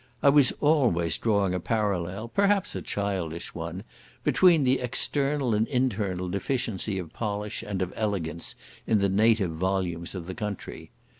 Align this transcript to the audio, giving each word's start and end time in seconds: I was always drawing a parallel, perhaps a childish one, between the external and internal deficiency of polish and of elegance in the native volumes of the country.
I 0.23 0.29
was 0.29 0.51
always 0.61 1.19
drawing 1.19 1.53
a 1.53 1.59
parallel, 1.59 2.27
perhaps 2.27 2.73
a 2.73 2.81
childish 2.81 3.53
one, 3.53 3.83
between 4.23 4.63
the 4.63 4.79
external 4.79 5.53
and 5.53 5.67
internal 5.67 6.27
deficiency 6.27 6.97
of 6.97 7.13
polish 7.13 7.61
and 7.61 7.83
of 7.83 7.93
elegance 7.95 8.55
in 8.87 8.97
the 8.97 9.09
native 9.09 9.51
volumes 9.51 10.15
of 10.15 10.25
the 10.25 10.33
country. 10.33 10.89